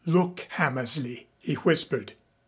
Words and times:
"Look, 0.07 0.47
Hammersley," 0.49 1.27
he 1.37 1.53
whispered. 1.53 2.13